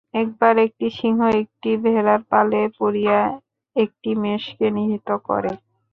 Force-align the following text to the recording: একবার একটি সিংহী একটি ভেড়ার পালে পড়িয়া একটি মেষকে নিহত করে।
একবার 0.13 0.55
একটি 0.65 0.87
সিংহী 0.97 1.29
একটি 1.41 1.69
ভেড়ার 1.83 2.21
পালে 2.31 2.61
পড়িয়া 2.77 3.19
একটি 3.75 4.09
মেষকে 4.23 4.67
নিহত 4.77 5.09
করে। 5.27 5.51